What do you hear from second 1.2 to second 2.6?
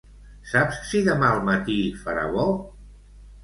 al matí farà bo?